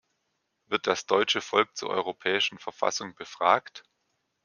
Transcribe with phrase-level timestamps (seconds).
[0.65, 3.83] Wird das deutsche Volk zur Europäischen Verfassung befragt?